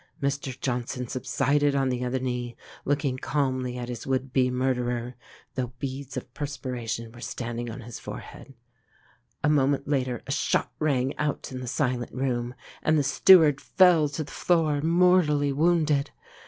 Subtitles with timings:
[0.19, 2.55] Mr Johnson subsided on the other knee,
[2.85, 5.13] looking calmly at his would be murderer,
[5.53, 8.55] though beads of perspiration were standing on his forehead.
[9.43, 14.09] A moment later a shot rang out in the silent room, and the steward fell
[14.09, 16.09] to the floor mortally wounded.